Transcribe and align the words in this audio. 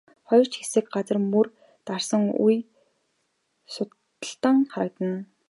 Хоёр 0.29 0.47
ч 0.51 0.53
хэсэг 0.61 0.85
газар 0.95 1.19
мөр 1.31 1.47
дарсан 1.85 2.23
үе 2.43 2.57
судалтан 3.73 4.57
харагдана. 4.71 5.19